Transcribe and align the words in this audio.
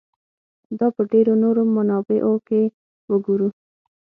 دا 0.79 0.87
په 0.95 1.01
ډېرو 1.11 1.33
نورو 1.43 1.61
منابعو 1.75 2.35
کې 2.47 2.61
وګورو. 3.11 3.49